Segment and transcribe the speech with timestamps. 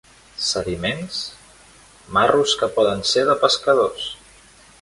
[0.43, 1.19] Sediments,
[2.17, 4.13] marros que poden ser de pescadors.